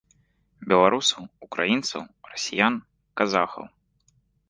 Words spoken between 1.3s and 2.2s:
украінцаў,